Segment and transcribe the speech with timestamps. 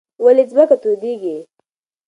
[0.23, 1.37] ولې ځمکه تودېږي؟